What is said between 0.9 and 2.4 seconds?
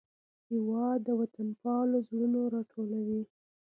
د وطنپال زړونه